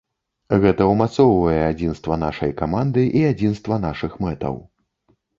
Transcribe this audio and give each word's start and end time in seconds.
Гэта 0.61 0.85
умацоўвае 0.91 1.59
адзінства 1.71 2.17
нашай 2.23 2.53
каманды 2.61 3.03
і 3.19 3.21
адзінства 3.33 3.77
нашых 3.85 4.15
мэтаў. 4.25 4.57